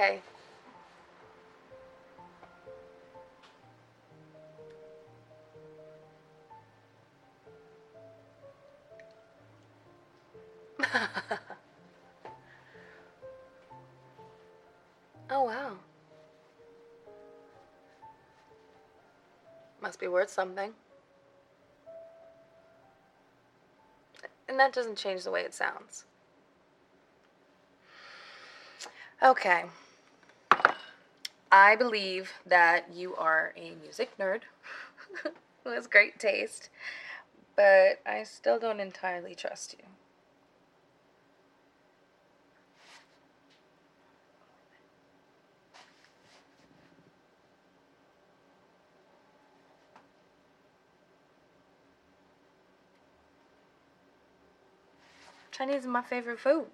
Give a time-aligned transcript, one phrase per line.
[0.00, 0.22] Okay.
[15.30, 15.76] oh, wow.
[19.82, 20.72] Must be worth something.
[24.48, 26.06] And that doesn't change the way it sounds.
[29.22, 29.64] Okay.
[31.52, 34.42] I believe that you are a music nerd
[35.64, 36.68] who has great taste,
[37.56, 39.86] but I still don't entirely trust you.
[55.50, 56.66] Chinese is my favorite food.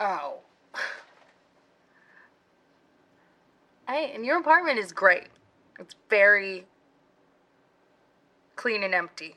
[0.00, 0.38] Oh.
[3.88, 5.26] Hey, and your apartment is great.
[5.80, 6.64] It's very
[8.54, 9.34] clean and empty.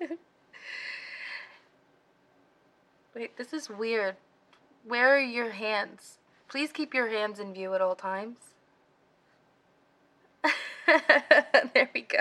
[3.16, 4.14] Wait, this is weird.
[4.86, 6.18] Where are your hands?
[6.46, 8.38] Please keep your hands in view at all times.
[10.86, 12.20] there we go.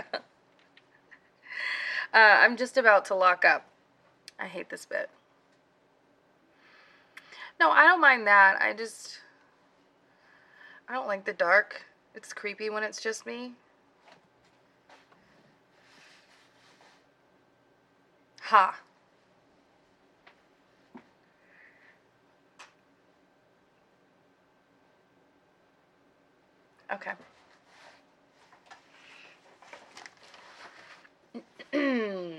[2.14, 3.66] Uh, I'm just about to lock up.
[4.40, 5.10] I hate this bit.
[7.60, 8.62] No, I don't mind that.
[8.62, 9.20] I just.
[10.88, 11.84] I don't like the dark.
[12.14, 13.54] It's creepy when it's just me.
[18.42, 18.80] Ha.
[26.92, 27.14] Okay.
[31.74, 32.38] Okay.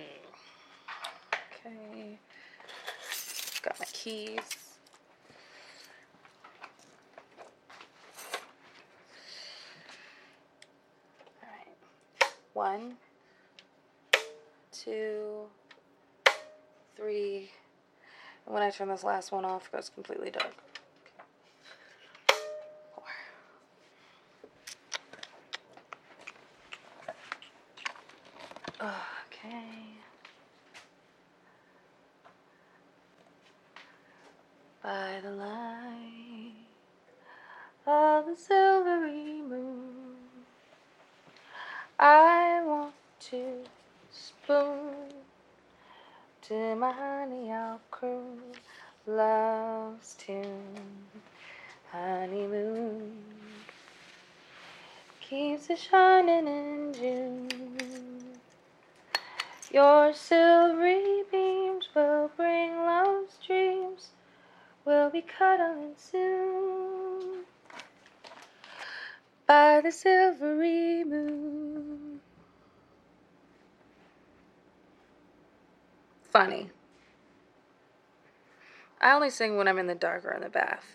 [3.62, 4.41] Got my keys.
[11.43, 11.77] All right.
[12.53, 12.97] One,
[14.71, 15.49] two,
[16.97, 17.50] three.
[18.47, 20.55] And when I turn this last one off, it goes completely dark.
[28.81, 28.93] Four.
[29.47, 29.62] Okay.
[34.82, 36.53] By the light
[37.87, 40.16] of the silvery moon,
[41.99, 42.94] I want
[43.31, 43.65] to
[44.10, 45.12] spoon
[46.43, 48.41] to my honey I'll croon
[49.06, 51.06] love's tune,
[51.91, 53.25] honeymoon
[55.21, 57.53] keeps it shining in June.
[59.75, 64.11] Your silvery beams will bring love's dreams.
[64.85, 67.43] We'll be cuddling soon
[69.49, 72.21] by the silvery moon.
[76.23, 76.71] Funny.
[79.01, 80.95] I only sing when I'm in the dark or in the bath.